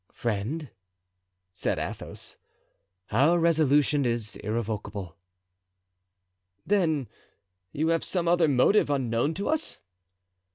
[0.13, 0.67] "Friend,"
[1.53, 2.35] said Athos,
[3.11, 5.15] "our resolution is irrevocable."
[6.65, 7.07] "Then
[7.71, 9.79] you have some other motive unknown to us?"